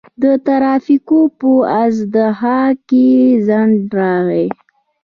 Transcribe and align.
د 0.21 0.23
ترافیکو 0.47 1.19
په 1.39 1.51
ازدحام 1.83 2.71
کې 2.89 3.07
ځنډ 3.47 3.75
راغی. 3.99 4.47